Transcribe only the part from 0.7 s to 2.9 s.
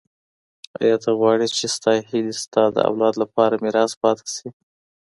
ایا ته غواړې چي ستا هیلې ستا د